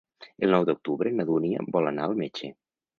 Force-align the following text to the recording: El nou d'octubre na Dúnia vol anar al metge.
El 0.47 0.53
nou 0.57 0.65
d'octubre 0.69 1.13
na 1.19 1.27
Dúnia 1.31 1.69
vol 1.79 1.95
anar 1.95 2.11
al 2.11 2.21
metge. 2.27 2.55